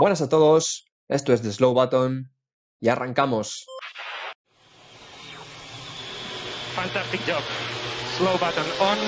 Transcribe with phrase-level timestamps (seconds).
[0.00, 2.30] Buenas a todos, esto es The Slow Button
[2.78, 3.66] y arrancamos.
[6.76, 7.42] Fantastic job.
[8.16, 8.98] Slow button on.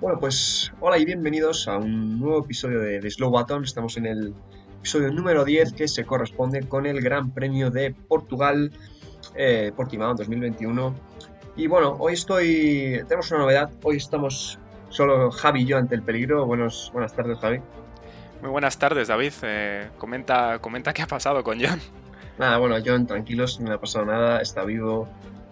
[0.00, 3.62] Bueno, pues hola y bienvenidos a un nuevo episodio de The Slow Button.
[3.62, 4.34] Estamos en el
[4.80, 8.72] episodio número 10 que se corresponde con el Gran Premio de Portugal,
[9.36, 11.20] eh, Portimao 2021.
[11.56, 13.02] Y bueno, hoy estoy.
[13.06, 13.70] Tenemos una novedad.
[13.82, 14.58] Hoy estamos
[14.88, 16.46] solo Javi y yo ante el peligro.
[16.46, 17.60] Buenos, buenas tardes, Javi.
[18.40, 19.32] Muy buenas tardes, David.
[19.42, 21.80] Eh, comenta, comenta qué ha pasado con John.
[22.38, 25.06] Nada, bueno, John, tranquilos, no le ha pasado nada, está vivo,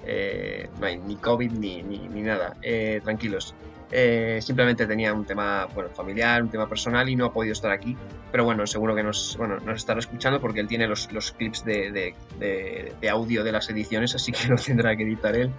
[0.06, 3.54] eh, no hay ni COVID ni, ni, ni nada, eh, tranquilos.
[3.90, 7.70] Eh, simplemente tenía un tema bueno, familiar, un tema personal y no ha podido estar
[7.72, 7.94] aquí.
[8.30, 11.62] Pero bueno, seguro que nos, bueno, nos estará escuchando porque él tiene los, los clips
[11.64, 15.50] de, de, de, de, audio de las ediciones, así que lo tendrá que editar él.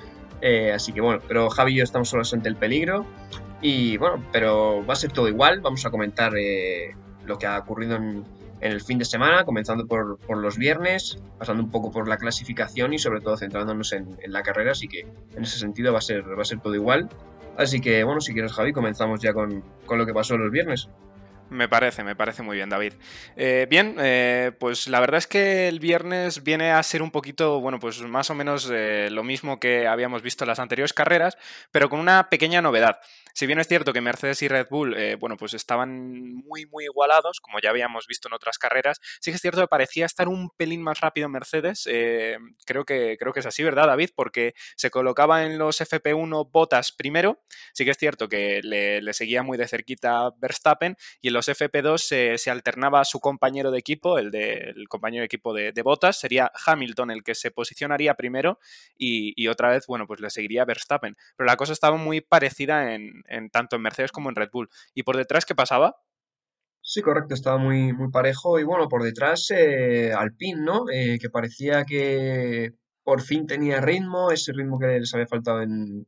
[0.41, 3.05] Eh, así que bueno, pero Javi y yo estamos solos ante el peligro.
[3.61, 5.61] Y bueno, pero va a ser todo igual.
[5.61, 8.23] Vamos a comentar eh, lo que ha ocurrido en,
[8.61, 12.99] el fin de semana, comenzando por, los viernes, pasando un poco por la clasificación y
[12.99, 14.71] sobre todo centrándonos en, la carrera.
[14.71, 17.09] Así que en ese sentido va a ser, va a ser todo igual.
[17.57, 20.89] Así que bueno, si quieres Javi, comenzamos ya con lo que pasó los viernes.
[21.49, 22.93] Me parece, me parece muy bien, David.
[23.35, 27.59] Eh, bien, eh, pues la verdad es que el viernes viene a ser un poquito,
[27.59, 31.37] bueno, pues más o menos eh, lo mismo que habíamos visto en las anteriores carreras,
[31.71, 32.99] pero con una pequeña novedad.
[33.39, 36.83] Si bien es cierto que Mercedes y Red Bull, eh, bueno, pues estaban muy, muy
[36.83, 40.27] igualados, como ya habíamos visto en otras carreras, sí que es cierto que parecía estar
[40.27, 41.87] un pelín más rápido Mercedes.
[41.89, 44.09] Eh, creo, que, creo que es así, ¿verdad, David?
[44.13, 47.39] Porque se colocaba en los FP1 Botas primero.
[47.73, 51.97] Sí que es cierto que le, seguía muy de cerquita Verstappen y en los FP2
[51.97, 55.81] se, se alternaba su compañero de equipo, el, de, el compañero de equipo de, de,
[55.81, 58.59] Botas, sería Hamilton el que se posicionaría primero
[58.97, 61.15] y, y otra vez, bueno, pues le seguiría Verstappen.
[61.37, 64.69] Pero la cosa estaba muy parecida en, en, tanto en Mercedes como en Red Bull.
[64.93, 65.95] ¿Y por detrás qué pasaba?
[66.81, 68.59] Sí, correcto, estaba muy, muy parejo.
[68.59, 70.85] Y bueno, por detrás eh, Alpine, ¿no?
[70.91, 72.73] Eh, que parecía que
[73.03, 76.07] por fin tenía ritmo, ese ritmo que les había faltado en,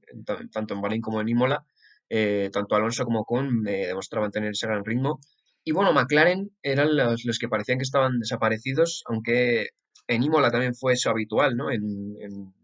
[0.51, 1.65] tanto en Bahrein como en Imola.
[2.09, 5.19] Eh, tanto Alonso como Kuhn demostraban tener ese gran ritmo.
[5.63, 9.69] Y bueno, McLaren eran los, los, que parecían que estaban desaparecidos, aunque
[10.07, 11.71] en Imola también fue eso habitual, ¿no?
[11.71, 12.15] En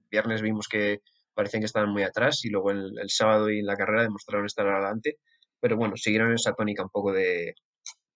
[0.09, 1.01] viernes vimos que
[1.37, 4.67] parecían que estaban muy atrás y luego el, sábado y en la carrera demostraron estar
[4.67, 5.19] adelante,
[5.61, 7.53] pero bueno, siguieron esa tónica un poco de,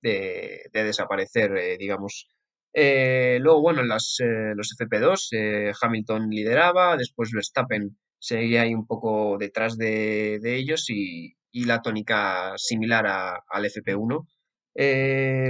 [0.01, 2.29] de, de desaparecer, eh, digamos.
[2.73, 8.87] Eh, luego, bueno, en las, eh, los FP2, Hamilton lideraba, después Verstappen seguía ahí un
[8.87, 14.25] poco detrás de, de ellos y, y, la tónica similar a, al FP1.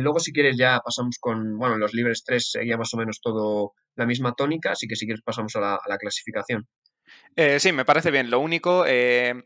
[0.02, 3.74] luego, si quieres, ya pasamos con, bueno, los libres 3 seguía más o menos todo
[3.96, 6.68] la misma tónica, así que si quieres pasamos a la clasificación.
[7.36, 8.30] Eh, sí, me parece bien.
[8.30, 9.44] Lo único, eh,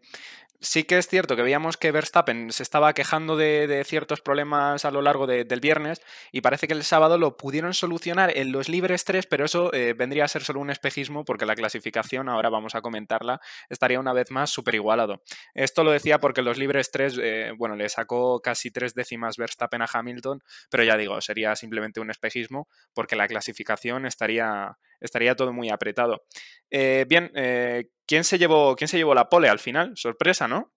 [0.65, 4.91] sí que es cierto que veíamos que Verstappen se estaba quejando de, ciertos problemas a
[4.91, 8.69] lo largo de, del viernes y parece que el sábado lo pudieron solucionar en los
[8.69, 12.49] libres 3, pero eso eh, vendría a ser solo un espejismo porque la clasificación, ahora
[12.49, 13.39] vamos a comentarla,
[13.69, 15.21] estaría una vez más súper igualado.
[15.53, 19.81] Esto lo decía porque los libres 3, eh, bueno, le sacó casi tres décimas Verstappen
[19.81, 25.53] a Hamilton, pero ya digo, sería simplemente un espejismo porque la clasificación estaría, estaría todo
[25.53, 26.23] muy apretado.
[26.69, 29.93] Eh, bien, eh, ¿quién, se llevó, ¿quién se llevó la pole al final?
[29.95, 30.73] Sorpresa, ¿no?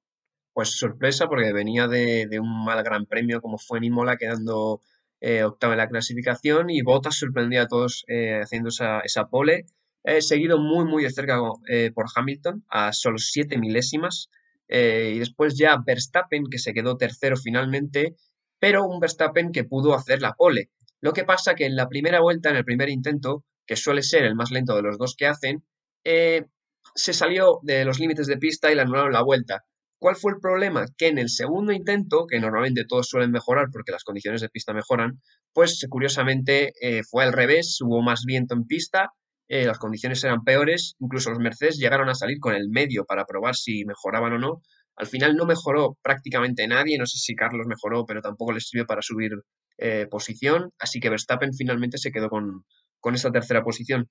[0.52, 4.80] Pues sorpresa porque venía de, de un mal gran premio como fue en Imola quedando
[5.20, 9.66] eh, octavo en la clasificación y Bottas sorprendió a todos eh, haciendo esa, esa pole.
[10.20, 11.38] seguido muy muy de cerca
[11.94, 14.30] por Hamilton a solo siete milésimas
[14.68, 18.16] y después ya Verstappen que se quedó tercero finalmente,
[18.58, 20.70] pero un Verstappen que pudo hacer la pole.
[21.00, 24.24] Lo que pasa que en la primera vuelta, en el primer intento, que suele ser
[24.24, 25.62] el más lento de los dos que hacen,
[26.02, 26.46] eh,
[26.94, 29.64] se salió de los límites de pista y le anularon la vuelta.
[30.00, 30.86] ¿Cuál fue el problema?
[30.96, 34.72] Que en el segundo intento, que normalmente todos suelen mejorar porque las condiciones de pista
[34.72, 35.20] mejoran,
[35.52, 39.10] pues curiosamente eh, fue al revés, hubo más viento en pista,
[39.48, 43.26] eh, las condiciones eran peores, incluso los Mercedes llegaron a salir con el medio para
[43.26, 44.62] probar si mejoraban o no.
[44.96, 48.86] Al final no mejoró prácticamente nadie, no sé si Carlos mejoró, pero tampoco le sirvió
[48.86, 49.32] para subir
[50.10, 52.64] posición, así que Verstappen finalmente se quedó con,
[53.00, 54.08] con esa tercera posición.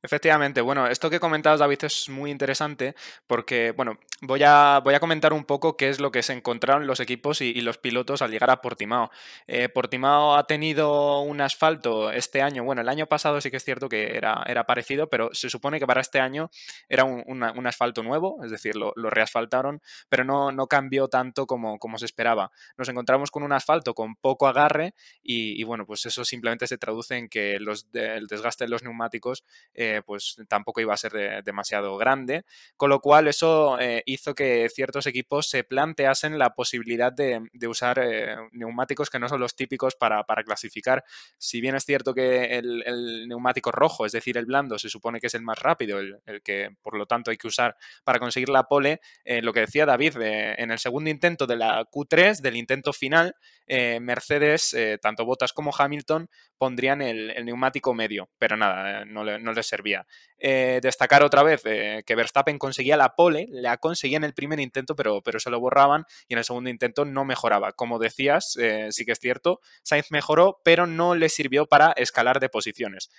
[0.00, 2.94] Efectivamente, bueno, esto que comentabas, David, es muy interesante
[3.26, 6.86] porque, bueno, voy a, voy a comentar un poco qué es lo que se encontraron
[6.86, 9.10] los equipos y, los pilotos al llegar a Portimao.
[9.48, 13.64] Eh, Portimao ha tenido un asfalto este año, bueno, el año pasado sí que es
[13.64, 16.48] cierto que era, era parecido, pero se supone que para este año
[16.88, 21.78] era un, un asfalto nuevo, es decir, lo, reasfaltaron, pero no, no, cambió tanto como,
[21.80, 22.52] como se esperaba.
[22.76, 27.16] Nos encontramos con un asfalto con poco agarre y, bueno, pues eso simplemente se traduce
[27.16, 29.44] en que los el desgaste de los neumáticos
[29.74, 32.44] eh, pues tampoco iba a ser demasiado grande,
[32.76, 37.98] con lo cual eso eh, hizo que ciertos equipos se planteasen la posibilidad de, usar
[37.98, 41.04] eh, neumáticos que no son los típicos para, clasificar.
[41.36, 45.26] Si bien es cierto que el, neumático rojo, es decir, el blando, se supone que
[45.26, 48.64] es el más rápido, el, que por lo tanto hay que usar para conseguir la
[48.64, 53.34] pole, lo que decía David, en el segundo intento de la Q3, del intento final,
[53.66, 60.06] Mercedes, tanto Bottas como Hamilton, pondrían el, neumático medio, pero nada, no, le, les servía.
[60.38, 64.60] Eh, destacar otra vez eh, que Verstappen conseguía la pole, la conseguía en el primer
[64.60, 67.72] intento, pero, pero se lo borraban y en el segundo intento no mejoraba.
[67.72, 72.40] Como decías, eh, sí que es cierto, Sainz mejoró, pero no le sirvió para escalar
[72.40, 73.10] de posiciones.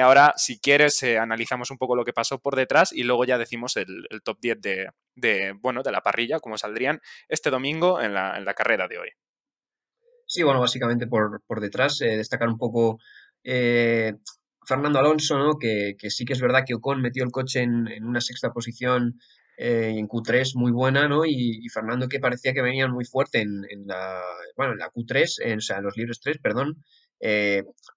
[0.00, 3.76] ahora, si quieres, analizamos un poco lo que pasó por detrás y luego ya decimos
[3.76, 4.60] el, top 10
[5.14, 9.10] de, bueno, de la parrilla, cómo saldrían este domingo en la carrera de hoy.
[10.32, 12.98] Sí, bueno, básicamente por, por detrás, eh, destacar un poco
[13.44, 14.14] eh,
[14.66, 15.58] Fernando Alonso, ¿no?
[15.58, 18.50] Que, que, sí que es verdad que Ocon metió el coche en, en una sexta
[18.50, 19.20] posición
[19.58, 21.26] eh, en Q3 muy buena, ¿no?
[21.26, 24.22] Y, Fernando que parecía que venía muy fuerte en, en la,
[24.56, 26.82] bueno, en la Q3, en, o sea, en los libres 3, perdón.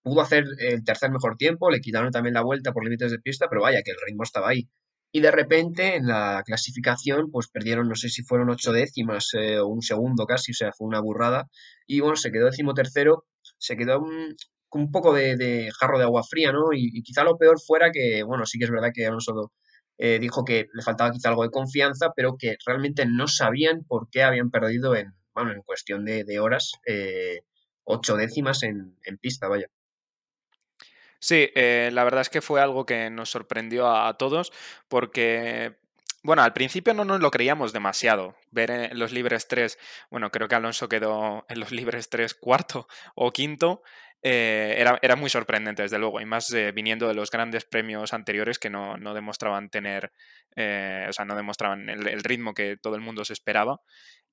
[0.03, 3.47] pudo hacer el tercer mejor tiempo, le quitaron también la vuelta por límites de pista,
[3.49, 4.67] pero vaya, que el ritmo estaba ahí.
[5.15, 9.59] Y de repente en la clasificación, pues perdieron, no sé si fueron ocho décimas eh,
[9.59, 11.47] o un segundo casi, o sea, fue una burrada.
[11.87, 13.23] Y bueno, se quedó decimotercero,
[13.57, 14.35] se quedó un,
[14.71, 16.73] un poco de, jarro de agua fría, ¿no?
[16.73, 19.53] Y, quizá lo peor fuera que, bueno, sí que es verdad que Alonso
[19.97, 24.09] eh, dijo que le faltaba quizá algo de confianza, pero que realmente no sabían por
[24.09, 27.43] qué habían perdido en, bueno, en cuestión de, horas, eh,
[27.85, 29.67] ocho décimas en, en pista, vaya.
[31.25, 34.53] Sí, eh, la verdad es que fue algo que nos sorprendió a, todos
[34.87, 35.75] porque
[36.21, 38.35] bueno, al principio no nos lo creíamos demasiado.
[38.51, 39.79] Ver en los libres 3,
[40.11, 43.81] bueno, creo que Alonso quedó en los libres 3 cuarto o quinto.
[44.21, 48.13] Eh, era, era, muy sorprendente, desde luego, y más eh, viniendo de los grandes premios
[48.13, 50.11] anteriores que no, no demostraban tener,
[50.55, 53.81] o sea, no demostraban el, ritmo que todo el mundo se esperaba.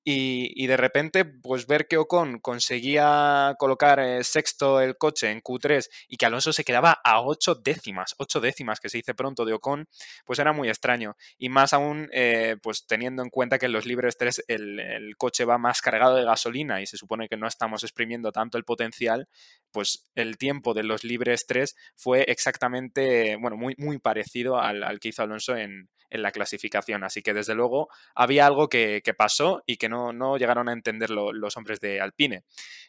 [0.04, 5.88] Y, de repente, pues ver que Ocon conseguía colocar eh, sexto el coche en Q3
[6.08, 9.52] y que Alonso se quedaba a ocho décimas, ocho décimas que se dice pronto de
[9.52, 9.86] Ocon,
[10.24, 11.16] pues era muy extraño.
[11.38, 15.44] Y más aún, eh, pues teniendo en cuenta que en los libres 3 el, coche
[15.44, 19.28] va más cargado de gasolina y se supone que no estamos exprimiendo tanto el potencial,
[19.70, 24.98] pues el tiempo de los libres 3 fue exactamente, bueno, muy, muy parecido al, al
[24.98, 27.02] que hizo Alonso en, en la clasificación.
[27.04, 31.10] Así que desde luego había algo que, pasó y que no, no llegaron a entender
[31.10, 32.44] los hombres de Alpine.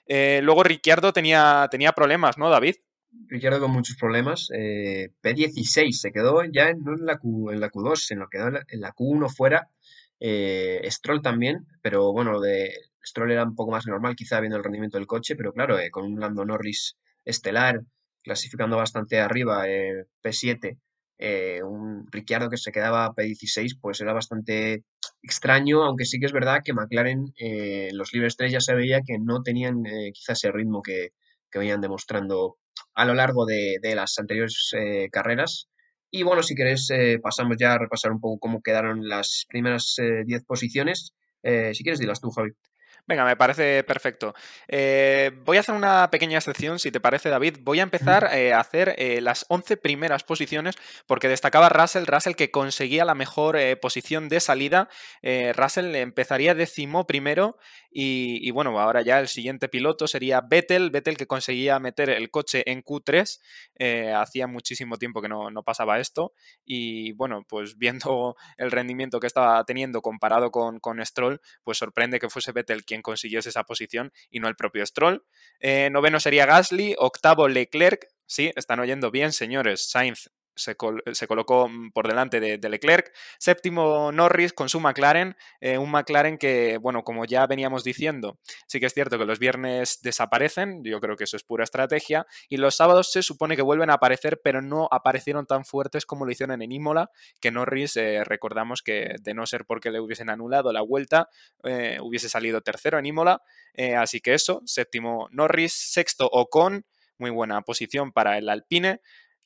[0.05, 2.75] Eh, luego Ricciardo tenía, tenía problemas, ¿no, David?
[3.27, 4.49] Ricciardo con muchos problemas.
[4.53, 8.93] Eh, P16 se quedó ya en la, Q, en la Q2, sino quedó en la,
[8.93, 9.69] Q1 fuera.
[10.19, 12.73] Eh, Stroll también, pero bueno, de
[13.05, 16.05] Stroll era un poco más normal, quizá viendo el rendimiento del coche, pero claro, con
[16.05, 17.81] un Lando Norris estelar,
[18.21, 20.77] clasificando bastante arriba, P7,
[21.17, 24.83] eh, un Ricciardo que se quedaba P16, pues era bastante
[25.21, 29.01] extraño, aunque sí que es verdad que McLaren eh, los libres 3 ya se veía
[29.05, 31.09] que no tenían eh, quizás ese ritmo que,
[31.55, 32.57] venían demostrando
[32.95, 34.71] a lo largo de, las anteriores
[35.11, 35.69] carreras.
[36.09, 36.89] Y bueno, si queréis,
[37.21, 41.13] pasamos ya a repasar un poco cómo quedaron las primeras 10 posiciones.
[41.43, 42.53] si quieres, dilas tú, Javi.
[43.05, 44.33] Venga, me parece perfecto.
[44.69, 47.57] Eh, voy a hacer una pequeña excepción, si te parece, David.
[47.59, 52.35] Voy a empezar eh, a hacer eh, las 11 primeras posiciones porque destacaba Russell, Russell
[52.35, 54.89] que conseguía la mejor posición de salida.
[55.53, 57.57] Russell empezaría décimo primero
[57.91, 62.63] y, bueno, ahora ya el siguiente piloto sería Vettel, Vettel que conseguía meter el coche
[62.65, 64.15] en Q3.
[64.15, 66.33] hacía muchísimo tiempo que no, no, pasaba esto
[66.65, 72.19] y bueno, pues viendo el rendimiento que estaba teniendo comparado con, con Stroll, pues sorprende
[72.19, 75.25] que fuese Vettel quien consiguiese esa posición y no el propio Stroll.
[75.59, 78.07] Eh, noveno sería Gasly, octavo Leclerc.
[78.25, 79.89] Sí, están oyendo bien, señores.
[79.89, 83.13] Sainz se, colocó mm, por delante de, Leclerc.
[83.37, 88.79] Séptimo Norris con su McLaren, eh, un McLaren que, bueno, como ya veníamos diciendo, sí
[88.79, 92.57] que es cierto que los viernes desaparecen, yo creo que eso es pura estrategia, y
[92.57, 96.31] los sábados se supone que vuelven a aparecer, pero no aparecieron tan fuertes como lo
[96.31, 100.71] hicieron en Imola, que Norris, eh, recordamos que de no ser porque le hubiesen anulado
[100.71, 101.29] la vuelta,
[101.63, 103.41] eh, hubiese salido tercero en Imola,
[103.97, 106.85] así que eso, séptimo Norris, sexto Ocon,
[107.17, 108.99] muy buena posición para el Alpine,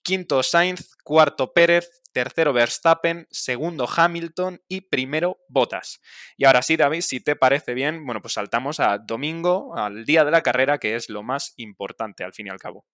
[0.07, 5.99] quinto Sainz, cuarto Pérez, tercero Verstappen, segundo Hamilton y primero Bottas.
[6.37, 10.23] Y ahora sí, David, si te parece bien, bueno, pues saltamos a domingo, al día
[10.23, 12.85] de la carrera, que es lo más importante al fin y al cabo.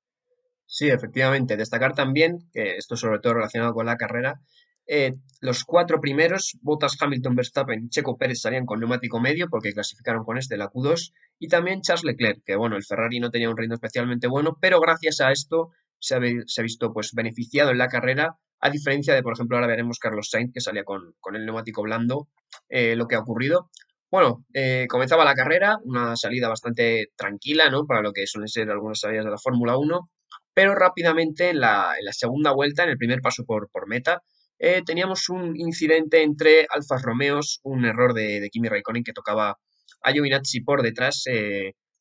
[0.65, 1.55] Sí, efectivamente.
[1.55, 4.41] Destacar también, que esto sobre todo relacionado con la carrera,
[4.87, 10.23] eh, los cuatro primeros, Bottas, Hamilton, Verstappen Checo Pérez salían con neumático medio porque clasificaron
[10.23, 13.55] con este la Q2 y también Charles Leclerc, que bueno, el Ferrari no tenía un
[13.55, 15.69] ritmo especialmente bueno, pero gracias a esto
[16.03, 19.99] se ha, visto pues beneficiado en la carrera, a diferencia de, por ejemplo, ahora veremos
[19.99, 22.27] Carlos Sainz, que salía con, el neumático blando,
[22.67, 23.69] eh, lo que ha ocurrido.
[24.11, 27.85] Bueno, eh, comenzaba la carrera, una salida bastante tranquila, ¿no?
[27.85, 30.09] Para lo que suelen ser algunas salidas de la Fórmula 1,
[30.53, 34.21] pero rápidamente en la, segunda vuelta, en el primer paso por, por meta,
[34.59, 39.57] eh, teníamos un incidente entre Alfa Romeos, un error de, Kimi Raikkonen que tocaba
[40.01, 41.23] a Giovinazzi por detrás,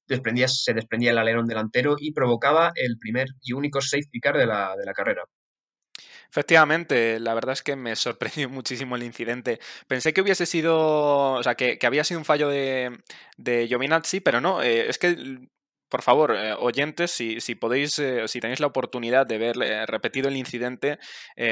[0.06, 4.46] desprendía, se desprendía el alerón delantero y provocaba el primer y único safety car de
[4.46, 5.24] la, de la carrera.
[6.30, 9.60] Efectivamente, la verdad es que me sorprendió muchísimo el incidente.
[9.86, 13.02] Pensé que hubiese sido, o sea, que, había sido un fallo de,
[13.36, 15.14] de Giovinazzi, pero no, eh, es que
[15.92, 20.30] por favor, eh, oyentes, si, podéis, eh, si tenéis la oportunidad de ver eh, repetido
[20.30, 20.98] el incidente,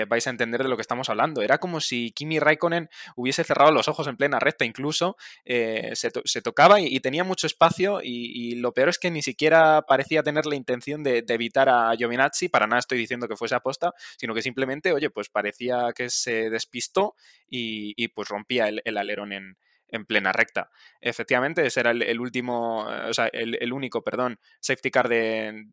[0.09, 1.43] vais a entender de lo que estamos hablando.
[1.43, 6.81] Era como si Kimi Raikkonen hubiese cerrado los ojos en plena recta, incluso se, tocaba
[6.81, 11.03] y, tenía mucho espacio y, lo peor es que ni siquiera parecía tener la intención
[11.03, 15.11] de, evitar a Giovinazzi, para nada estoy diciendo que fuese aposta, sino que simplemente, oye,
[15.11, 17.15] pues parecía que se despistó
[17.47, 19.59] y, pues rompía el alerón en,
[19.93, 20.71] en plena recta.
[21.01, 25.67] Efectivamente, ese era el, último, o sea, el, único, perdón, safety car de,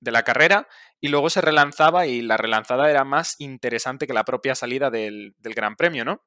[0.00, 0.66] la carrera
[1.00, 5.34] y luego se relanzaba y la relanzada era más interesante que la propia salida del,
[5.42, 6.22] Gran Premio, ¿no?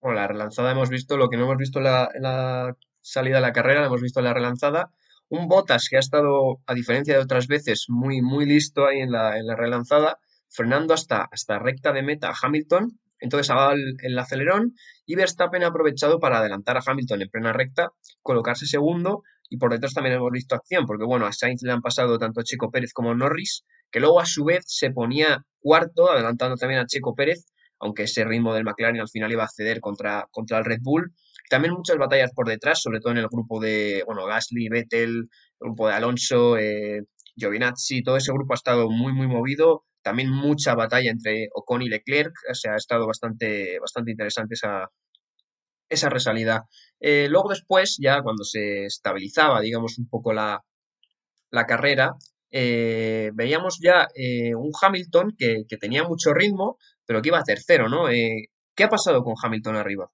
[0.00, 3.52] Bueno, la relanzada hemos visto, lo que no hemos visto en la, salida de la
[3.52, 4.90] carrera, lo hemos visto en la relanzada.
[5.28, 9.10] Un Bottas que ha estado, a diferencia de otras veces, muy, muy listo ahí en
[9.10, 13.72] la, en la relanzada, frenando hasta, hasta recta de meta a Hamilton, entonces ha dado
[13.72, 14.74] el, acelerón
[15.06, 17.88] y Verstappen ha aprovechado para adelantar a Hamilton en plena recta,
[18.20, 21.80] colocarse segundo y por detrás también hemos visto acción, porque bueno, a Sainz le han
[21.80, 26.56] pasado tanto Checo Pérez como Norris, que luego a su vez se ponía cuarto, adelantando
[26.56, 27.46] también a Checo Pérez,
[27.78, 31.14] aunque ese ritmo del McLaren al final iba a ceder contra, contra el Red Bull.
[31.48, 35.28] También muchas batallas por detrás, sobre todo en el grupo de, bueno, Gasly, Vettel, el
[35.60, 37.02] grupo de Alonso, eh,
[37.36, 39.84] Giovinazzi, todo ese grupo ha estado muy, muy movido.
[40.04, 44.90] También mucha batalla entre Ocon y Leclerc, o sea, ha estado bastante, bastante interesante esa,
[45.88, 46.64] esa resalida.
[47.00, 50.62] Eh, luego después, ya cuando se estabilizaba, digamos, un poco la,
[51.66, 52.12] carrera,
[52.50, 57.44] eh, veíamos ya eh, un Hamilton que, que, tenía mucho ritmo, pero que iba a
[57.44, 58.06] tercero, ¿no?
[58.08, 60.10] ¿Qué ha pasado con Hamilton arriba?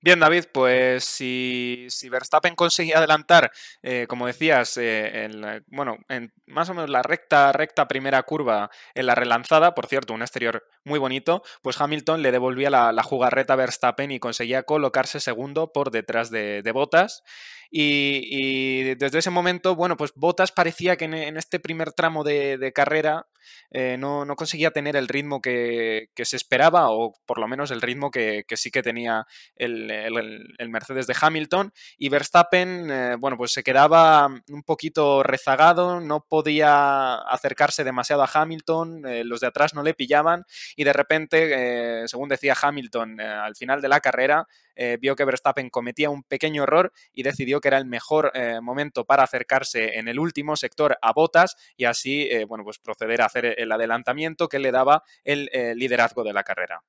[0.00, 3.50] Bien, David, pues si, Verstappen conseguía adelantar,
[3.82, 8.70] eh, como decías, eh, en bueno, en más o menos la recta, recta primera curva
[8.94, 13.54] en la relanzada, por cierto, un exterior muy bonito, pues Hamilton le devolvía la, jugarreta
[13.54, 17.24] a Verstappen y conseguía colocarse segundo por detrás de, de Botas.
[17.70, 23.26] Y, desde ese momento, bueno, pues Botas parecía que en, este primer tramo de, carrera
[23.70, 28.10] eh, no, conseguía tener el ritmo que, se esperaba, o por lo menos el ritmo
[28.10, 29.26] que, sí que tenía
[29.56, 31.72] el, Mercedes de Hamilton.
[31.98, 38.30] Y Verstappen, eh, bueno, pues se quedaba un poquito rezagado, no podía acercarse demasiado a
[38.32, 40.44] Hamilton, eh, los de atrás no le pillaban,
[40.76, 45.70] y de repente, según decía Hamilton al final de la carrera, eh, vio que Verstappen
[45.70, 50.06] cometía un pequeño error y decidió que era el mejor eh, momento para acercarse en
[50.06, 54.48] el último sector a Botas y así, eh, bueno, pues proceder a hacer el adelantamiento
[54.48, 56.82] que le daba el liderazgo de la carrera.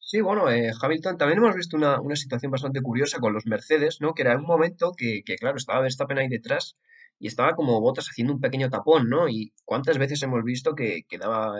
[0.00, 4.12] Sí, bueno, Hamilton, también hemos visto una, situación bastante curiosa con los Mercedes, ¿no?
[4.12, 6.76] Que era un momento que, claro, estaba Verstappen ahí detrás
[7.18, 9.28] y estaba como Botas haciendo un pequeño tapón, ¿no?
[9.28, 11.54] Y cuántas veces hemos visto que, que daba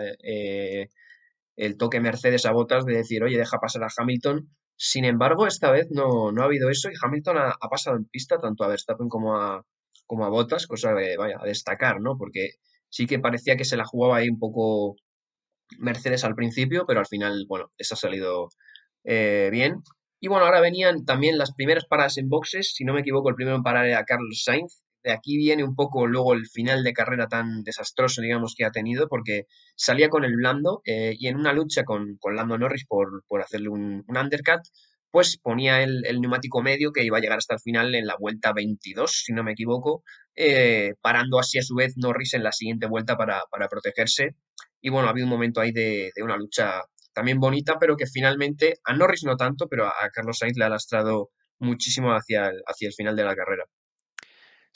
[1.55, 5.71] el toque Mercedes a Botas de decir, oye, deja pasar a Hamilton, sin embargo, esta
[5.71, 9.07] vez no, no ha habido eso y Hamilton ha, pasado en pista tanto a Verstappen
[9.07, 9.63] como a,
[10.05, 12.17] como a Bottas, cosa de, vaya, a destacar, ¿no?
[12.17, 12.51] Porque
[12.89, 14.95] sí que parecía que se la jugaba ahí un poco
[15.79, 18.49] Mercedes al principio, pero al final, bueno, eso ha salido
[19.05, 19.81] eh, bien.
[20.19, 23.35] Y bueno, ahora venían también las primeras paradas en boxes, si no me equivoco, el
[23.35, 26.93] primero en parar era Carlos Sainz, de aquí viene un poco luego el final de
[26.93, 29.45] carrera tan desastroso, digamos, que ha tenido, porque
[29.75, 33.41] salía con el blando eh, y en una lucha con, con Lando Norris por, por
[33.41, 34.61] hacerle un, undercut,
[35.11, 38.51] pues ponía el, neumático medio que iba a llegar hasta el final en la vuelta
[38.51, 40.03] 22, si no me equivoco,
[40.35, 44.35] eh, parando así a su vez Norris en la siguiente vuelta para, protegerse.
[44.81, 46.81] Y bueno, había un momento ahí de, una lucha
[47.13, 50.69] también bonita, pero que finalmente a Norris no tanto, pero a, Carlos Sainz le ha
[50.69, 53.65] lastrado muchísimo hacia hacia el final de la carrera.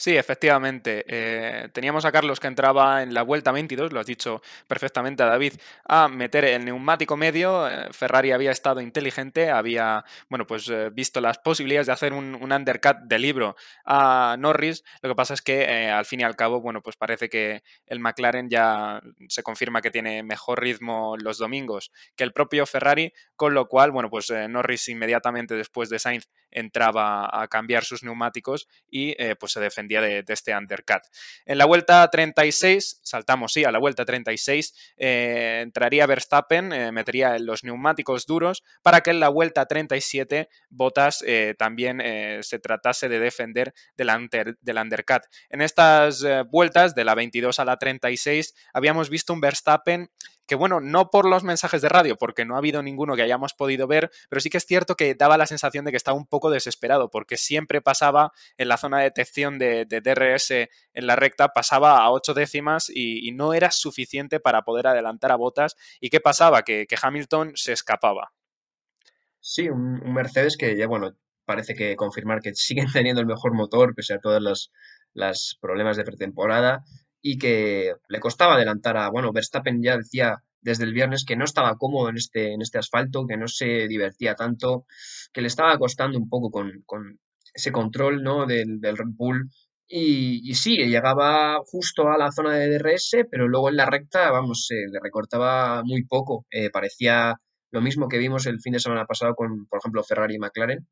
[0.02, 1.04] Sí, efectivamente.
[1.10, 5.26] Eh, teníamos a Carlos que entraba en la vuelta 22, lo has dicho perfectamente a
[5.26, 7.68] David, a meter el neumático medio.
[7.68, 12.34] Eh, Ferrari había estado inteligente, había bueno, pues, eh, visto las posibilidades de hacer un,
[12.36, 14.86] undercut de libro a Norris.
[15.02, 18.00] Lo que pasa es que al fin y al cabo, bueno, pues parece que el
[18.00, 23.54] McLaren ya se confirma que tiene mejor ritmo los domingos que el propio Ferrari, con
[23.54, 29.14] lo cual, bueno, pues Norris inmediatamente después de Sainz entraba a cambiar sus neumáticos y
[29.36, 31.02] pues se defendía dependía de, este undercut.
[31.46, 37.38] En la vuelta 36, saltamos sí a la vuelta 36, eh, entraría Verstappen, eh, metería
[37.40, 41.24] los neumáticos duros para que en la vuelta 37 Bottas
[41.58, 42.02] también
[42.42, 44.10] se tratase de defender del,
[44.62, 45.24] del undercut.
[45.50, 50.10] En estas vueltas, de la 22 a la 36, habíamos visto un Verstappen
[50.50, 53.54] que bueno, no por los mensajes de radio, porque no ha habido ninguno que hayamos
[53.54, 56.26] podido ver, pero sí que es cierto que daba la sensación de que estaba un
[56.26, 61.50] poco desesperado, porque siempre pasaba en la zona de detección de, DRS en la recta,
[61.50, 65.76] pasaba a ocho décimas y, no era suficiente para poder adelantar a botas.
[66.02, 66.64] ¿Y qué pasaba?
[66.64, 68.34] Que, Hamilton se escapaba.
[69.40, 71.16] Sí, un, Mercedes que ya, bueno,
[71.46, 74.42] parece que confirmar que siguen teniendo el mejor motor, pese a todos
[75.14, 76.84] los problemas de pretemporada
[77.22, 81.46] y que le costaba adelantar a, bueno, Verstappen ya decía desde el viernes que no
[81.46, 84.86] estaba cómodo en este, en este asfalto, que no se divertía tanto,
[85.34, 87.20] que le estaba costando un poco con,
[87.54, 88.46] ese control ¿no?
[88.46, 89.50] del, del Red Bull.
[89.88, 94.30] Y, y, sí, llegaba justo a la zona de DRS, pero luego en la recta,
[94.30, 96.46] vamos, le recortaba muy poco.
[96.52, 97.36] Eh, parecía
[97.72, 100.88] lo mismo que vimos el fin de semana pasado con, por ejemplo, Ferrari y McLaren,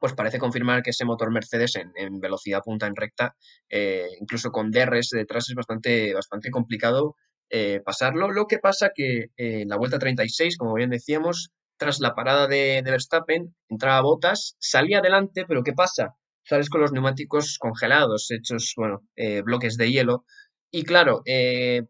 [0.00, 3.36] pues parece confirmar que ese motor Mercedes en, velocidad punta en recta,
[3.68, 7.16] eh, incluso con DRS detrás es bastante, bastante complicado
[7.50, 8.30] eh, pasarlo.
[8.30, 12.46] Lo que pasa que eh, en la vuelta 36, como bien decíamos, tras la parada
[12.46, 16.14] de, Verstappen, entraba Botas, salía adelante, pero ¿qué pasa?
[16.44, 19.02] Sales con los neumáticos congelados, hechos, bueno,
[19.44, 20.24] bloques de hielo.
[20.70, 21.22] Y claro,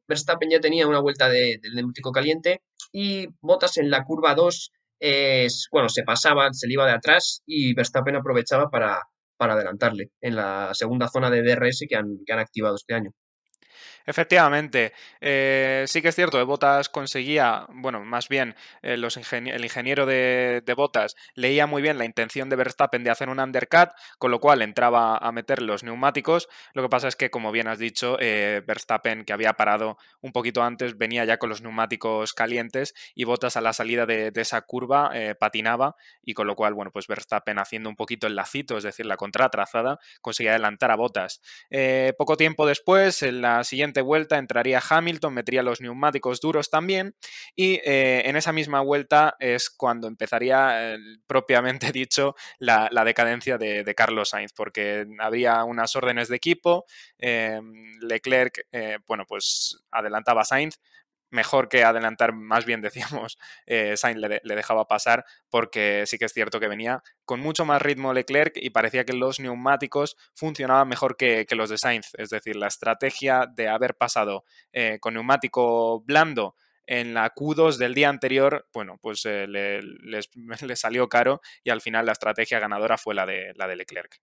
[0.06, 4.72] Verstappen ya tenía una vuelta de, neumático caliente y Botas en la curva 2
[5.70, 9.02] bueno, se pasaba, se le iba de atrás y Verstappen aprovechaba para,
[9.36, 13.10] para adelantarle en la segunda zona de DRS que han, que han activado este año.
[14.06, 14.92] Efectivamente,
[15.22, 20.04] eh, sí que es cierto, de Botas conseguía, bueno, más bien eh, los el ingeniero
[20.04, 24.40] de, Botas leía muy bien la intención de Verstappen de hacer un undercut, con lo
[24.40, 26.48] cual entraba a meter los neumáticos.
[26.74, 30.32] Lo que pasa es que, como bien has dicho, eh, Verstappen, que había parado un
[30.32, 34.60] poquito antes, venía ya con los neumáticos calientes y Botas a la salida de, esa
[34.62, 38.84] curva patinaba y con lo cual, bueno, pues Verstappen haciendo un poquito el lacito, es
[38.84, 41.40] decir, la contratrazada, conseguía adelantar a Botas.
[42.18, 47.14] poco tiempo después, en la siguiente vuelta entraría Hamilton, metería los neumáticos duros también
[47.54, 54.30] y eh, en esa misma vuelta es cuando empezaría propiamente dicho la, decadencia de, Carlos
[54.30, 56.84] Sainz, porque habría unas órdenes de equipo,
[57.18, 57.60] eh,
[58.00, 60.80] Leclerc, eh, bueno, pues adelantaba Sainz,
[61.34, 66.32] mejor que adelantar, más bien decíamos, eh, Sainz le, dejaba pasar porque sí que es
[66.32, 71.16] cierto que venía con mucho más ritmo Leclerc y parecía que los neumáticos funcionaban mejor
[71.16, 72.12] que, los de Sainz.
[72.14, 77.94] Es decir, la estrategia de haber pasado eh, con neumático blando en la Q2 del
[77.94, 79.80] día anterior, bueno, pues eh, le,
[80.62, 84.20] le, salió caro y al final la estrategia ganadora fue la de, la de Leclerc.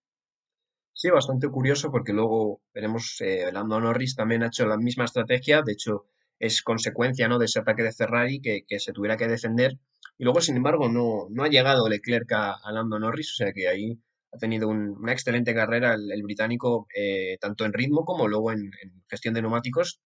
[0.93, 5.62] Sí, bastante curioso porque luego veremos, eh, Lando Norris también ha hecho la misma estrategia,
[5.62, 6.06] de hecho
[6.41, 7.38] es consecuencia ¿no?
[7.38, 9.77] de ese ataque de Ferrari que, se tuviera que defender.
[10.17, 13.67] Y luego, sin embargo, no, no ha llegado Leclerc a, Lando Norris, o sea que
[13.67, 13.99] ahí
[14.34, 18.71] ha tenido una excelente carrera el, británico, eh, tanto en ritmo como luego en,
[19.08, 20.01] gestión de neumáticos.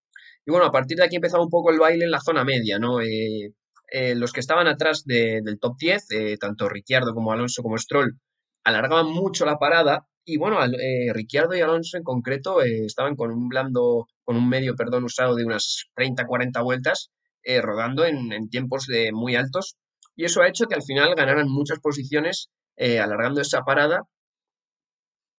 [0.46, 2.80] Y bueno, a partir de aquí empezaba un poco el baile en la zona media,
[2.80, 3.00] ¿no?
[3.00, 3.54] Eh,
[3.92, 8.20] eh, los que estaban atrás del top 10, tanto Ricciardo como Alonso como Stroll,
[8.66, 13.32] alargaban mucho la parada y bueno, eh, Ricciardo y Alonso en concreto eh, estaban con
[13.32, 17.12] un blando, con un medio, perdón, usado de unas 30-40 vueltas,
[17.44, 19.78] eh, rodando en, tiempos de muy altos.
[20.16, 24.02] Y eso ha hecho que al final ganaran muchas posiciones, alargando esa parada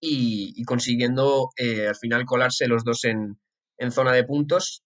[0.01, 3.39] y, consiguiendo al final colarse los dos en,
[3.91, 4.83] zona de puntos.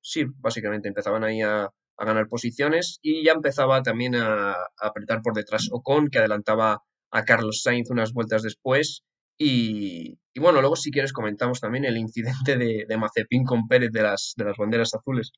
[0.00, 5.34] sí, básicamente empezaban ahí a, ganar posiciones y ya empezaba también a, a apretar por
[5.34, 6.82] detrás Ocon, que adelantaba
[7.14, 9.04] a Carlos Sainz unas vueltas después.
[9.38, 14.34] Y, bueno, luego si quieres comentamos también el incidente de, de con Pérez de las,
[14.36, 15.32] de las banderas azules.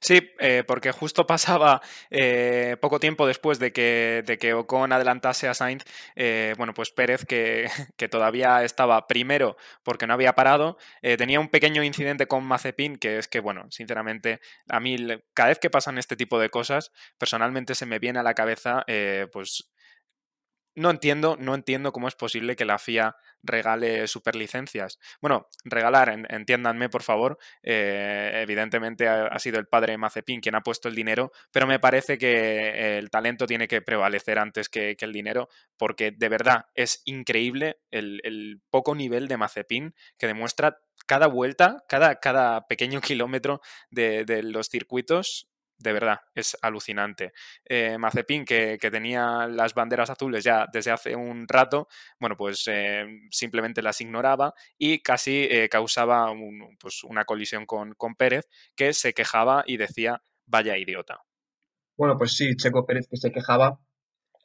[0.00, 5.48] Sí, eh, porque justo pasaba eh, poco tiempo después de que, de que Ocon adelantase
[5.48, 5.84] a Sainz,
[6.16, 11.48] eh, bueno, pues Pérez, que, que, todavía estaba primero porque no había parado, tenía un
[11.48, 14.96] pequeño incidente con Mazepin, que es que, bueno, sinceramente, a mí
[15.34, 18.84] cada vez que pasan este tipo de cosas, personalmente se me viene a la cabeza,
[19.32, 19.70] pues
[20.74, 24.98] no entiendo, no entiendo cómo es posible que la FIA regale superlicencias.
[25.20, 30.88] Bueno, regalar, entiéndanme por favor, eh, evidentemente ha, sido el padre Mazepin quien ha puesto
[30.88, 35.48] el dinero, pero me parece que el talento tiene que prevalecer antes que, el dinero,
[35.76, 42.20] porque de verdad es increíble el, poco nivel de Mazepin que demuestra cada vuelta, cada,
[42.20, 45.49] cada pequeño kilómetro de los circuitos
[45.80, 47.32] de verdad, es alucinante.
[47.64, 51.88] Eh, Mazepin, que, tenía las banderas azules ya desde hace un rato,
[52.18, 56.32] bueno, pues eh, simplemente las ignoraba y casi eh, causaba
[56.78, 61.20] pues una colisión con, Pérez, que se quejaba y decía, vaya idiota.
[61.96, 63.78] Bueno, pues sí, Checo Pérez que se quejaba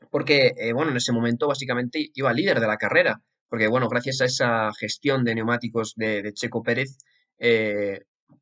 [0.10, 4.26] porque, bueno, en ese momento básicamente iba líder de la carrera, porque, bueno, gracias a
[4.26, 6.98] esa gestión de neumáticos de, Checo Pérez,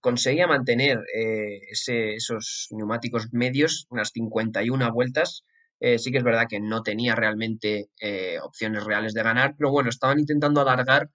[0.03, 5.45] conseguía mantener eh, esos neumáticos medios, unas 51 vueltas.
[5.79, 9.71] Eh, sí que es verdad que no tenía realmente eh, opciones reales de ganar, pero
[9.71, 11.09] bueno, estaban intentando alargar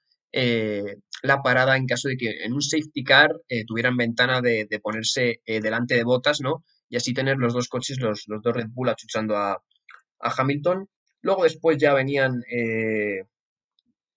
[1.23, 3.31] la parada en caso de que en un safety car
[3.67, 6.65] tuvieran ventana de, ponerse delante de botas, ¿no?
[6.91, 10.87] Y así tener los dos coches, los, dos Red Bull achuchando a, a Hamilton.
[11.23, 12.43] Luego después ya venían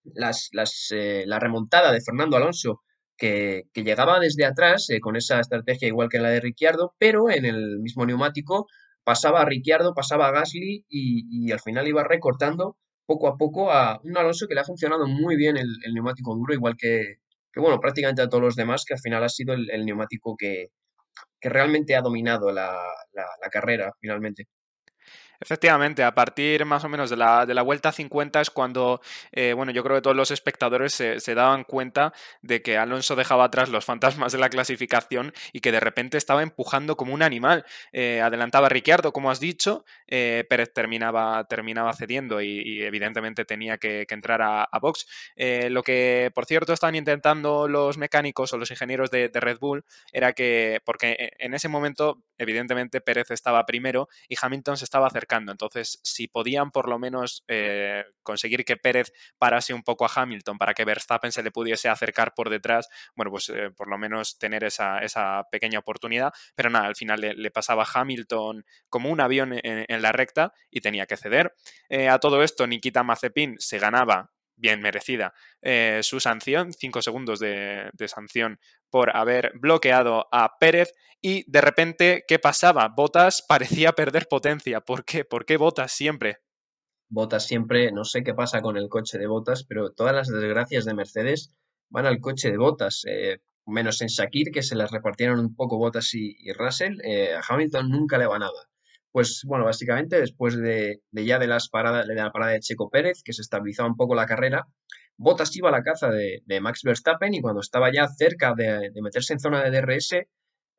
[0.04, 2.82] las, las, la remontada de Fernando Alonso,
[3.22, 7.46] que, llegaba desde atrás eh, con esa estrategia igual que la de Ricciardo, pero en
[7.46, 8.68] el mismo neumático
[9.04, 14.00] pasaba a Ricciardo, pasaba a Gasly y, al final iba recortando poco a poco a
[14.04, 17.18] un Alonso que le ha funcionado muy bien el, neumático duro, igual que,
[17.56, 20.70] bueno, prácticamente a todos los demás, que al final ha sido el, neumático que,
[21.42, 22.76] realmente ha dominado la
[23.52, 24.48] carrera finalmente.
[25.42, 29.02] Efectivamente, a partir más o menos de la, de la vuelta 50 es cuando,
[29.32, 33.46] eh, bueno, yo creo que todos los espectadores se, daban cuenta de que Alonso dejaba
[33.46, 37.66] atrás los fantasmas de la clasificación y que de repente estaba empujando como un animal.
[37.92, 44.06] Eh, adelantaba Ricciardo, como has dicho, eh, Pérez terminaba, terminaba cediendo y, evidentemente tenía que,
[44.10, 45.08] entrar a, box.
[45.70, 49.86] lo que, por cierto, estaban intentando los mecánicos o los ingenieros de, de Red Bull
[50.12, 55.31] era que, porque en ese momento, evidentemente, Pérez estaba primero y Hamilton se estaba acercando
[55.38, 60.58] entonces, si podían por lo menos eh, conseguir que Pérez parase un poco a Hamilton
[60.58, 64.38] para que Verstappen se le pudiese acercar por detrás, bueno, pues eh, por lo menos
[64.38, 65.00] tener esa,
[65.52, 66.34] pequeña oportunidad.
[66.56, 70.82] Pero nada, al final le, pasaba a Hamilton como un avión en, la recta y
[70.82, 71.54] tenía que ceder.
[71.90, 75.34] Eh, a todo esto, Nikita Mazepin se ganaba bien merecida
[76.02, 78.60] su sanción, cinco segundos de, sanción
[78.90, 82.88] por haber bloqueado a Pérez y de repente, ¿qué pasaba?
[82.90, 84.82] Botas parecía perder potencia.
[84.82, 85.24] ¿Por qué?
[85.24, 86.40] ¿Por qué Botas siempre?
[87.10, 90.86] Botas siempre, no sé qué pasa con el coche de Botas, pero todas las desgracias
[90.86, 91.54] de Mercedes
[91.90, 93.04] van al coche de Botas.
[93.06, 97.42] Eh, menos en Shakir, que se las repartieron un poco Botas y, Russell, eh, a
[97.48, 98.71] Hamilton nunca le va nada.
[99.12, 103.22] Pues bueno, básicamente después de, ya de, las paradas, de la parada de Checo Pérez,
[103.24, 104.68] que se estabilizaba un poco la carrera,
[105.18, 109.34] Bottas iba a la caza de, Max Verstappen y cuando estaba ya cerca de, meterse
[109.34, 110.14] en zona de DRS,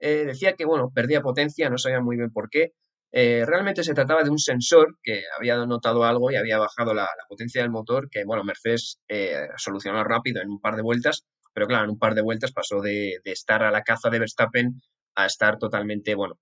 [0.01, 2.73] eh, decía que, bueno, perdía potencia, no sabía muy bien por qué.
[3.13, 7.09] Eh, realmente se trataba de un sensor que había notado algo y había bajado la,
[7.29, 11.69] potencia del motor, que, bueno, Mercedes eh, solucionó rápido en un par de vueltas, pero
[11.69, 14.81] claro, en un par de vueltas pasó de, estar a la caza de Verstappen
[15.15, 16.37] a estar totalmente, bueno,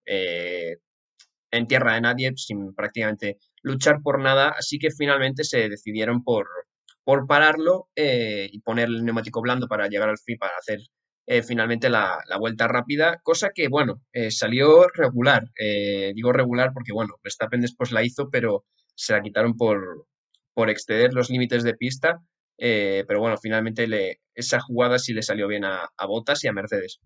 [1.51, 6.49] en tierra de nadie, sin prácticamente luchar por nada, así que finalmente se decidieron por,
[7.05, 10.81] por pararlo eh, y poner el neumático blando para llegar al fin, para hacer
[11.27, 15.45] eh, finalmente la, vuelta rápida, cosa que, bueno, eh, salió regular.
[16.15, 20.07] digo regular porque, bueno, Verstappen después la hizo, pero se la quitaron por,
[20.55, 22.21] por exceder los límites de pista.
[22.59, 26.07] pero bueno, finalmente le, esa jugada sí le salió bien a, a
[26.43, 27.01] y a Mercedes.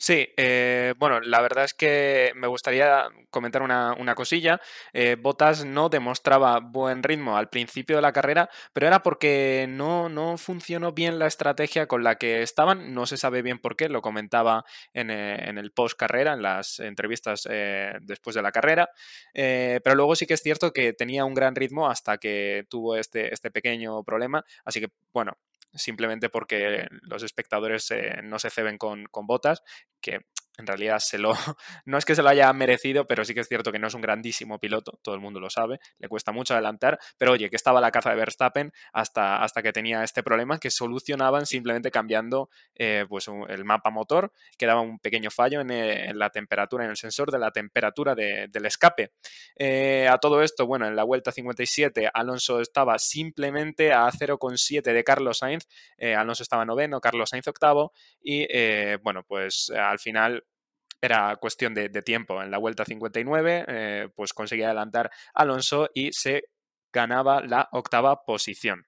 [0.00, 4.60] Sí, eh, bueno, la verdad es que me gustaría comentar una, cosilla.
[4.92, 10.08] Eh, Botas no demostraba buen ritmo al principio de la carrera, pero era porque no,
[10.08, 12.94] no funcionó bien la estrategia con la que estaban.
[12.94, 16.78] No se sabe bien por qué, lo comentaba en, eh, el post carrera, en las
[16.78, 17.48] entrevistas
[18.02, 18.90] después de la carrera.
[19.34, 23.34] pero luego sí que es cierto que tenía un gran ritmo hasta que tuvo este,
[23.34, 24.44] este pequeño problema.
[24.64, 25.36] Así que, bueno,
[25.78, 27.88] simplemente porque los espectadores
[28.22, 29.62] no se ceben con, con botas,
[30.00, 30.20] que
[30.58, 31.32] en realidad se lo,
[31.86, 33.94] no es que se lo haya merecido, pero sí que es cierto que no es
[33.94, 37.56] un grandísimo piloto, todo el mundo lo sabe, le cuesta mucho adelantar, pero oye, que
[37.56, 42.50] estaba la caza de Verstappen hasta, hasta que tenía este problema que solucionaban simplemente cambiando
[42.74, 46.90] eh, pues el mapa motor, que daba un pequeño fallo en, eh, la temperatura, en
[46.90, 49.12] el sensor de la temperatura del escape.
[49.56, 55.04] Eh, a todo esto, bueno, en la vuelta 57 Alonso estaba simplemente a 0,7 de
[55.04, 55.66] Carlos Sainz,
[56.16, 58.46] Alonso estaba noveno, Carlos Sainz octavo, y
[59.02, 60.44] bueno, pues al final
[61.00, 62.42] era cuestión de, tiempo.
[62.42, 66.44] En la vuelta 59, eh, pues conseguía adelantar Alonso y se
[66.92, 68.86] ganaba la octava posición.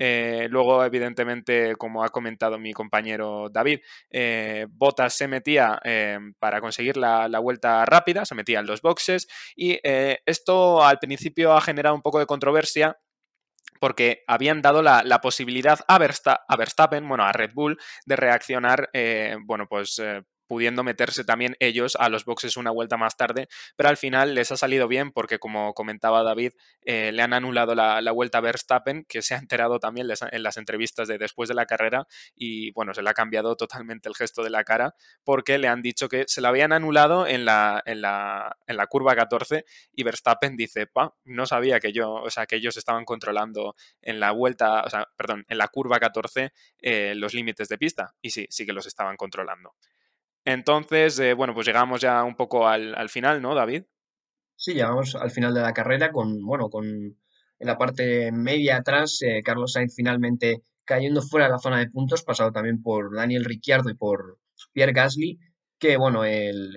[0.00, 3.80] Eh, luego, evidentemente, como ha comentado mi compañero David,
[4.10, 5.80] eh, Bottas se metía
[6.38, 11.60] para conseguir la, vuelta rápida, se metía en los boxes y esto al principio ha
[11.60, 12.96] generado un poco de controversia
[13.80, 18.90] porque habían dado la, posibilidad a, Verstappen, bueno, a Red Bull, de reaccionar,
[19.46, 20.00] bueno, pues
[20.48, 24.50] pudiendo meterse también ellos a los boxes una vuelta más tarde, pero al final les
[24.50, 29.04] ha salido bien porque, como comentaba David, eh, le han anulado la, vuelta a Verstappen,
[29.08, 32.94] que se ha enterado también en las entrevistas de después de la carrera y bueno,
[32.94, 36.24] se le ha cambiado totalmente el gesto de la cara porque le han dicho que
[36.26, 40.86] se la habían anulado en la, en la, en la curva 14 y Verstappen dice,
[40.86, 44.90] pa, no sabía que yo, o sea, que ellos estaban controlando en la vuelta, o
[44.90, 48.72] sea, perdón, en la curva 14 eh, los límites de pista y sí, sí que
[48.72, 49.74] los estaban controlando.
[50.48, 53.82] Entonces, eh, bueno, pues llegamos ya un poco al, final, ¿no, David?
[54.56, 59.20] Sí, llegamos al final de la carrera con, bueno, con en la parte media atrás,
[59.20, 63.44] eh, Carlos Sainz finalmente cayendo fuera de la zona de puntos, pasado también por Daniel
[63.44, 64.38] Ricciardo y por
[64.72, 65.38] Pierre Gasly,
[65.78, 66.74] que bueno, el,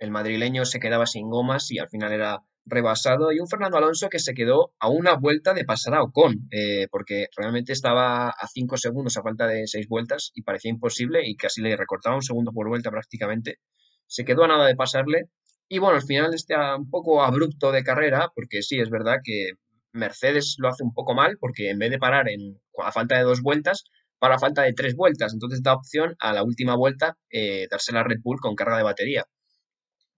[0.00, 4.08] el madrileño se quedaba sin gomas y al final era rebasado y un Fernando Alonso
[4.08, 8.46] que se quedó a una vuelta de pasar a Ocon, eh, porque realmente estaba a
[8.52, 12.22] cinco segundos a falta de seis vueltas y parecía imposible y casi le recortaba un
[12.22, 13.58] segundo por vuelta prácticamente.
[14.06, 15.30] Se quedó a nada de pasarle
[15.68, 19.52] y bueno, al final este un poco abrupto de carrera, porque sí, es verdad que
[19.92, 23.24] Mercedes lo hace un poco mal, porque en vez de parar en, a falta de
[23.24, 23.84] dos vueltas,
[24.18, 28.02] para falta de tres vueltas, entonces da opción a la última vuelta eh, darse la
[28.02, 29.24] Red Bull con carga de batería.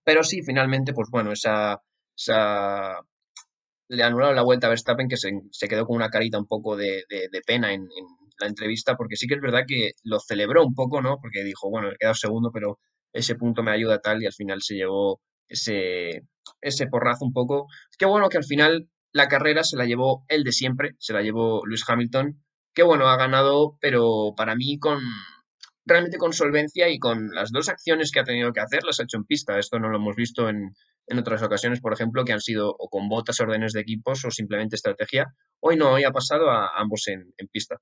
[0.03, 1.81] Pero sí, finalmente, pues bueno, esa,
[2.21, 2.99] sea,
[3.89, 7.03] le anularon la vuelta a Verstappen, que se, quedó con una carita un poco de,
[7.45, 7.87] pena en,
[8.39, 11.19] la entrevista, porque sí que es verdad que lo celebró un poco, ¿no?
[11.21, 12.79] Porque dijo, bueno, he quedado segundo, pero
[13.13, 16.21] ese punto me ayuda tal, y al final se llevó ese,
[16.61, 17.67] ese porrazo un poco.
[17.97, 21.21] Qué bueno que al final la carrera se la llevó el de siempre, se la
[21.21, 22.41] llevó Lewis Hamilton,
[22.73, 24.99] que bueno, ha ganado, pero para mí con
[25.85, 29.03] realmente con solvencia y con las dos acciones que ha tenido que hacer las ha
[29.03, 29.57] hecho en pista.
[29.57, 30.73] Esto no lo hemos visto en,
[31.07, 34.31] en otras ocasiones, por ejemplo, que han sido o con botas, órdenes de equipos o
[34.31, 35.33] simplemente estrategia.
[35.59, 37.77] Hoy no, hoy ha pasado a ambos en, pista.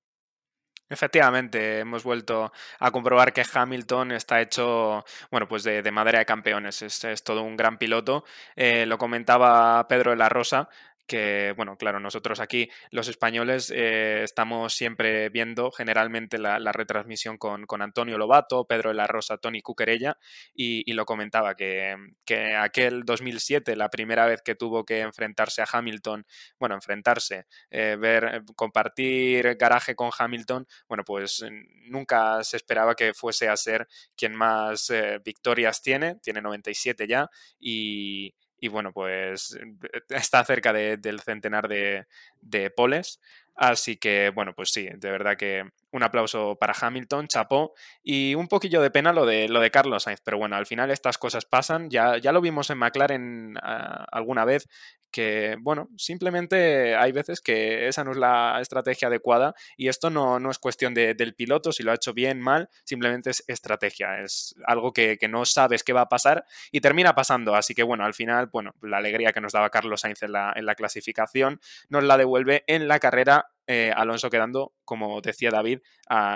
[0.89, 6.81] Efectivamente, hemos vuelto a comprobar que Hamilton está hecho, bueno, pues de, madera de campeones,
[6.81, 8.25] es, todo un gran piloto.
[8.55, 10.67] Eh, lo comentaba Pedro de la Rosa,
[11.09, 17.65] que, bueno, claro, nosotros aquí, los españoles, eh, estamos siempre viendo generalmente la, retransmisión con,
[17.81, 20.17] Antonio Lobato, Pedro de la Rosa, Tony Cuquerella,
[20.53, 25.67] y, lo comentaba que, que, aquel 2007, la primera vez que tuvo que enfrentarse a
[25.71, 26.25] Hamilton,
[26.59, 31.43] bueno, enfrentarse, eh, ver, eh, compartir garaje con Hamilton, bueno, pues
[31.87, 34.93] nunca se esperaba que fuese a ser quien más
[35.25, 37.27] victorias tiene, tiene 97 ya,
[37.59, 42.05] y y bueno, pues eh, está cerca del centenar de,
[42.41, 43.19] de, poles.
[43.55, 47.73] Así que bueno, pues sí, de verdad que un aplauso para Hamilton, chapó,
[48.03, 50.91] y un poquillo de pena lo de, lo de Carlos Sainz, pero bueno, al final
[50.91, 54.67] estas cosas pasan, ya, ya lo vimos en McLaren ah, alguna vez,
[55.11, 60.39] que bueno, simplemente hay veces que esa no es la estrategia adecuada y esto no,
[60.39, 64.55] no es cuestión del piloto, si lo ha hecho bien, mal, simplemente es estrategia, es
[64.65, 68.13] algo que, no sabes qué va a pasar y termina pasando, así que bueno, al
[68.13, 72.03] final, bueno, la alegría que nos daba Carlos Sainz en la, en la clasificación nos
[72.03, 75.81] la devuelve en la carrera eh, Alonso quedando, como decía David,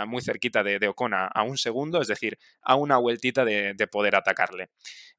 [0.05, 4.15] muy cerquita de, de Ocon a, un segundo, es decir, a una vueltita de, poder
[4.15, 4.69] atacarle.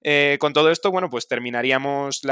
[0.01, 2.23] Eh, con todo esto, bueno, pues terminaríamos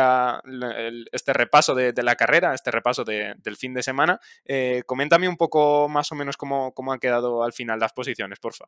[1.10, 4.20] este repaso de, la carrera, este repaso del fin de semana.
[4.44, 8.38] Eh, coméntame un poco más o menos cómo, cómo han quedado al final las posiciones,
[8.38, 8.66] porfa.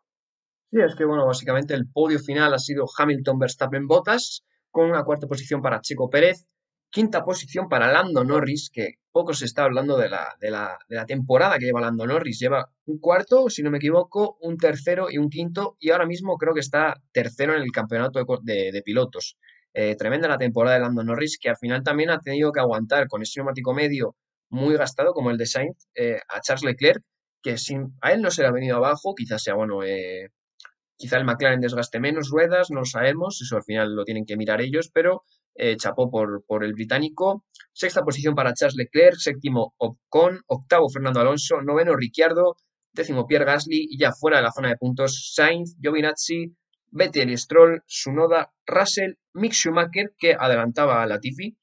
[0.73, 5.05] Sí, es que bueno, básicamente el podio final ha sido Hamilton, Verstappen, Bottas, con una
[5.05, 6.49] cuarta posición para Chico Pérez,
[6.95, 10.95] Quinta posición para Lando Norris, que poco se está hablando de la, de la, de
[10.95, 12.39] la temporada que lleva Lando Norris.
[12.39, 16.37] Lleva un cuarto, si no me equivoco, un tercero y un quinto, y ahora mismo
[16.37, 19.37] creo que está tercero en el campeonato de, pilotos.
[19.73, 23.09] Eh, tremenda la temporada de Lando Norris, que al final también ha tenido que aguantar
[23.09, 24.15] con ese neumático medio
[24.49, 27.03] muy gastado, como el de Sainz, eh, a Charles Leclerc,
[27.43, 29.83] que sin, a él no se le ha venido abajo, quizás sea bueno.
[29.83, 30.29] Eh,
[30.97, 34.37] quizá el McLaren desgaste menos ruedas, no lo sabemos, eso al final lo tienen que
[34.37, 37.45] mirar ellos, pero eh, chapó por, por, el británico.
[37.73, 42.57] Sexta posición para Charles Leclerc, séptimo Ocon, octavo Fernando Alonso, noveno Ricciardo,
[42.93, 46.55] décimo Pierre Gasly y ya fuera de la zona de puntos Sainz, Giovinazzi,
[46.91, 51.57] Vettel Stroll, Sunoda, Russell, Mick Schumacher que adelantaba a Latifi,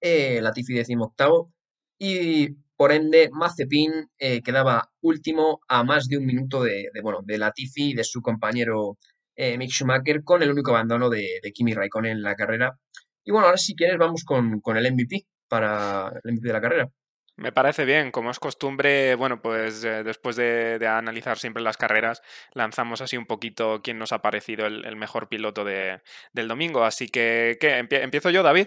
[0.00, 1.52] eh, Latifi décimo octavo
[1.98, 2.50] y
[2.84, 7.38] por ende Mazepin eh, quedaba último a más de un minuto de, de, bueno, de
[7.38, 8.98] Latifi y de su compañero
[9.34, 12.78] eh, Mick Schumacher con el único abandono de, de, Kimi Raikkonen en la carrera.
[13.24, 16.90] Y bueno, ahora si quieres vamos con, el MVP para el MVP de la carrera.
[17.38, 22.20] Me parece bien, como es costumbre, bueno, pues eh, después de, analizar siempre las carreras,
[22.52, 26.84] lanzamos así un poquito quién nos ha parecido el, mejor piloto del domingo.
[26.84, 27.78] Así que, ¿qué?
[27.78, 28.66] ¿Empiezo yo, David?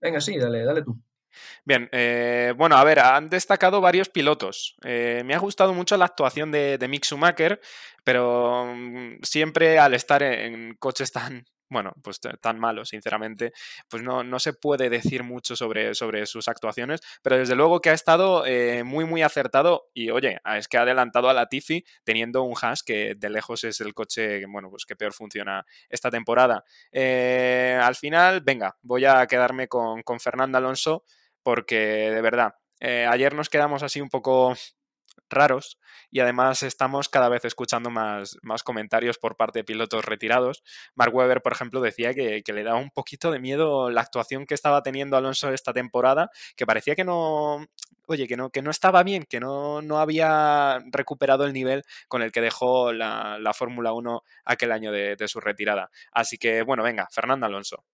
[0.00, 0.98] Venga, sí, dale, dale tú.
[1.64, 4.76] Bien, eh, bueno, a ver, han destacado varios pilotos.
[4.84, 7.60] Eh, me ha gustado mucho la actuación de, de Mick Schumacher,
[8.04, 13.52] pero mm, siempre al estar en coches tan, bueno, pues tan malo, sinceramente,
[13.88, 17.90] pues no, no se puede decir mucho sobre, sobre sus actuaciones, pero desde luego que
[17.90, 21.84] ha estado eh, muy, muy acertado y oye, es que ha adelantado a la Tiffy
[22.04, 26.10] teniendo un Haas que de lejos es el coche, bueno, pues que peor funciona esta
[26.10, 26.64] temporada.
[26.92, 31.04] Al final, venga, voy a quedarme con, con Fernando Alonso
[31.42, 34.54] porque de verdad, eh, ayer nos quedamos así un poco
[35.32, 35.78] raros
[36.10, 40.62] y además estamos cada vez escuchando más, más comentarios por parte de pilotos retirados.
[40.94, 44.54] Mark Webber, por ejemplo, decía que, le daba un poquito de miedo la actuación que
[44.54, 47.66] estaba teniendo Alonso esta temporada, que parecía que no,
[48.06, 52.22] oye, que no, que no estaba bien, que no, no había recuperado el nivel con
[52.22, 55.90] el que dejó la, Fórmula 1 aquel año de su retirada.
[56.12, 57.84] Así que, bueno, venga, Fernando Alonso.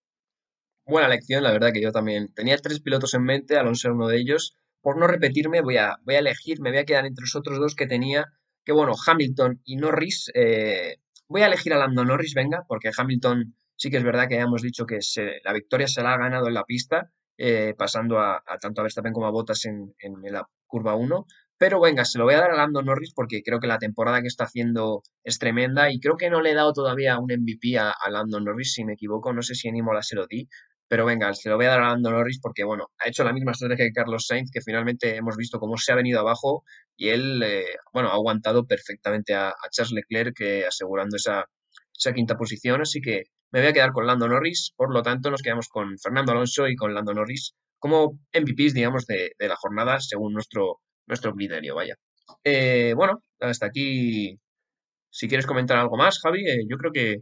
[0.89, 4.09] Buena lección, la verdad que yo también tenía tres pilotos en mente, Alonso era uno
[4.09, 7.25] de ellos, por no repetirme, voy a, voy a elegir, me voy a quedar entre
[7.25, 8.33] los otros dos que tenía,
[8.65, 10.31] que bueno, Hamilton y Norris.
[10.33, 10.97] Eh,
[11.29, 14.63] voy a elegir a Lando Norris, venga, porque Hamilton sí que es verdad que hemos
[14.63, 15.01] dicho que
[15.45, 19.13] la victoria se la ha ganado en la pista, eh, pasando a, tanto a Verstappen
[19.13, 21.27] como a Bottas en, la curva 1.
[21.59, 24.23] Pero venga, se lo voy a dar a Lando Norris porque creo que la temporada
[24.23, 27.77] que está haciendo es tremenda y creo que no le he dado todavía un MVP
[27.79, 29.35] a, a Lando Norris, si me equivoco.
[29.35, 30.49] No sé si en Imola se lo di,
[30.89, 33.33] pero venga, se lo voy a dar a Lando Norris porque, bueno, ha hecho la
[33.33, 36.65] misma estrategia que Carlos Sainz, que finalmente hemos visto cómo se ha venido abajo
[36.97, 41.45] y él, eh, bueno, ha aguantado perfectamente a, Charles Leclerc asegurando esa,
[41.97, 42.81] esa quinta posición.
[42.81, 44.73] Así que me voy a quedar con Lando Norris.
[44.77, 49.07] Por lo tanto, nos quedamos con Fernando Alonso y con Lando Norris como MVPs, digamos,
[49.07, 51.95] de, la jornada según nuestro, nuestro criterio, vaya.
[52.45, 54.39] Eh, bueno, hasta aquí.
[55.11, 57.19] Si quieres comentar algo más, Javi, eh, yo creo que,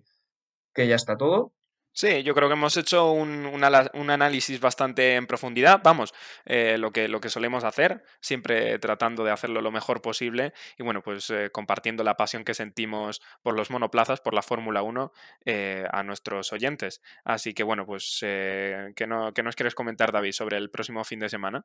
[0.75, 1.53] que ya está todo.
[1.97, 5.81] Sí, yo creo que hemos hecho un, análisis bastante en profundidad.
[5.83, 6.13] Vamos,
[6.45, 10.83] eh, lo, que, lo que solemos hacer, siempre tratando de hacerlo lo mejor posible y
[10.83, 15.11] bueno, pues eh, compartiendo la pasión que sentimos por los monoplazas, por la Fórmula 1
[15.47, 17.01] eh, a nuestros oyentes.
[17.25, 21.21] Así que bueno, pues ¿qué, no, ¿qué nos quieres comentar, David, sobre el próximo fin
[21.21, 21.65] de semana?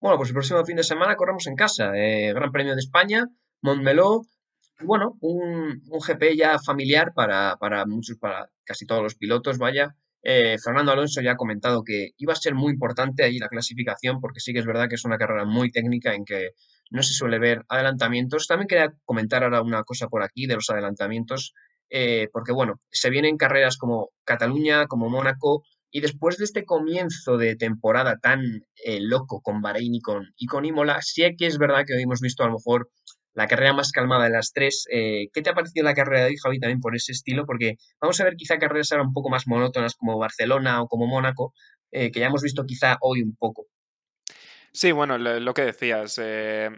[0.00, 1.92] Bueno, pues el próximo fin de semana corremos en casa.
[1.92, 3.26] Gran Premio de España,
[3.60, 4.22] Montmeló,
[4.80, 9.94] bueno, un, un GP ya familiar para, para, muchos, para casi todos los pilotos, vaya.
[10.26, 14.20] Eh, Fernando Alonso ya ha comentado que iba a ser muy importante ahí la clasificación,
[14.20, 16.50] porque sí que es verdad que es una carrera muy técnica en que
[16.90, 18.46] no se suele ver adelantamientos.
[18.46, 21.52] También quería comentar ahora una cosa por aquí de los adelantamientos,
[21.90, 27.36] eh, porque bueno, se vienen carreras como Cataluña, como Mónaco, y después de este comienzo
[27.36, 28.40] de temporada tan
[28.84, 32.02] eh, loco con Bahrein y con, y con Imola, sí que es verdad que hoy
[32.02, 32.90] hemos visto a lo mejor
[33.34, 34.86] la carrera más calmada de las tres.
[34.90, 37.44] Eh, ¿Qué te ha parecido la carrera de hoy, Javi, también por ese estilo?
[37.46, 41.06] Porque vamos a ver quizá carreras ahora un poco más monótonas como Barcelona o como
[41.06, 41.52] Mónaco,
[41.90, 43.66] eh, que ya hemos visto quizá hoy un poco.
[44.72, 46.18] Sí, bueno, lo, que decías.
[46.22, 46.70] Eh,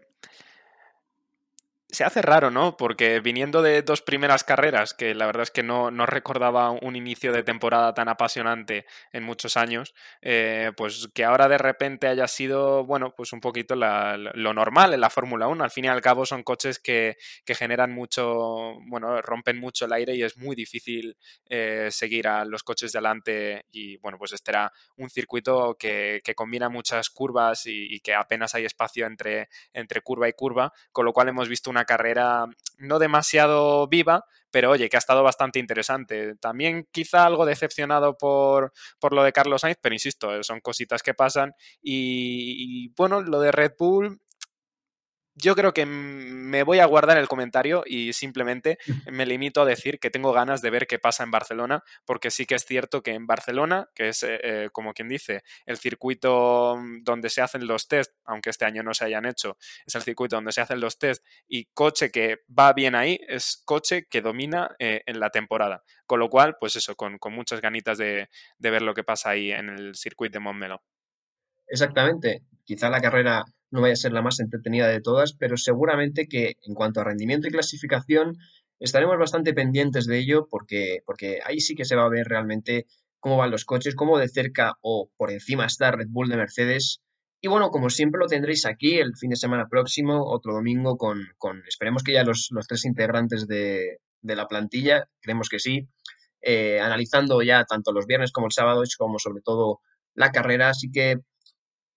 [1.96, 2.76] se hace raro, ¿no?
[2.76, 6.94] Porque viniendo de dos primeras carreras, que la verdad es que no, no recordaba un
[6.94, 12.28] inicio de temporada tan apasionante en muchos años, eh, pues que ahora de repente haya
[12.28, 15.64] sido, bueno, pues un poquito lo normal en la Fórmula 1.
[15.64, 20.14] Al fin y al cabo son coches que, generan mucho, bueno, rompen mucho el aire
[20.14, 21.16] y es muy difícil
[21.48, 26.68] eh, seguir a los coches delante y, bueno, pues este era un circuito que, combina
[26.68, 31.14] muchas curvas y, y, que apenas hay espacio entre, entre curva y curva, con lo
[31.14, 32.46] cual hemos visto una carrera
[32.78, 36.36] no demasiado viva, pero oye, que ha estado bastante interesante.
[36.36, 41.14] También quizá algo decepcionado por, por lo de Carlos Sainz, pero insisto, son cositas que
[41.14, 41.54] pasan.
[41.82, 44.20] y bueno, lo de Red Bull,
[45.36, 48.78] yo creo que me voy a guardar el comentario y simplemente
[49.10, 52.46] me limito a decir que tengo ganas de ver qué pasa en Barcelona, porque sí
[52.46, 56.76] que es cierto que en Barcelona, que es eh, eh, como quien dice, el circuito
[57.02, 60.36] donde se hacen los test, aunque este año no se hayan hecho, es el circuito
[60.36, 64.74] donde se hacen los test y coche que va bien ahí es coche que domina
[64.78, 65.82] eh, en la temporada.
[66.06, 69.52] Con lo cual, pues eso, con, muchas ganitas de, de ver lo que pasa ahí
[69.52, 70.82] en el circuito de Montmeló.
[71.68, 72.42] Exactamente.
[72.64, 76.56] Quizá la carrera no vaya a ser la más entretenida de todas, pero seguramente que
[76.62, 78.36] en cuanto a rendimiento y clasificación
[78.78, 82.86] estaremos bastante pendientes de ello porque, porque ahí sí que se va a ver realmente
[83.20, 87.00] cómo van los coches, cómo de cerca o por encima está Red Bull de Mercedes.
[87.40, 91.26] Y bueno, como siempre lo tendréis aquí el fin de semana próximo, otro domingo con,
[91.38, 95.88] con esperemos que ya los, los tres integrantes de, de, la plantilla, creemos que sí,
[96.40, 99.80] eh, analizando ya tanto los viernes como el sábado, como sobre todo
[100.14, 100.70] la carrera.
[100.70, 101.16] Así que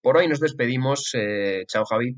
[0.01, 1.11] por hoy nos despedimos.
[1.13, 2.15] Eh, chao, Javi.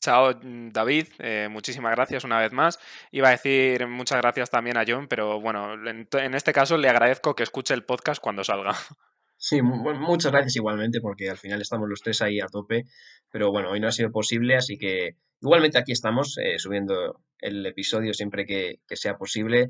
[0.00, 1.08] Chao, David.
[1.18, 2.78] Eh, muchísimas gracias una vez más.
[3.10, 7.34] Iba a decir muchas gracias también a John, pero bueno, en, este caso le agradezco
[7.34, 8.72] que escuche el podcast cuando salga.
[9.40, 12.86] Sí, muchas gracias igualmente, porque al final estamos los tres ahí a tope,
[13.30, 17.64] pero bueno, hoy no ha sido posible, así que igualmente aquí estamos eh, subiendo el
[17.64, 19.68] episodio siempre que, sea posible.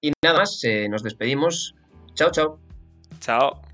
[0.00, 1.76] Y nada más, eh, nos despedimos.
[2.14, 2.58] Chao, chao.
[3.20, 3.73] Chao.